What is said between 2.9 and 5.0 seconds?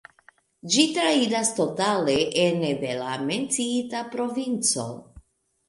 la menciita provinco.